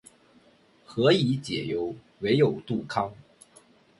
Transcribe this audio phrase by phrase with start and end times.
[0.87, 3.13] 何以解忧，唯有杜康